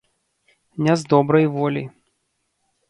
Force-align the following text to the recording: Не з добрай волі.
Не 0.87 0.95
з 1.03 1.11
добрай 1.13 1.47
волі. 1.59 1.89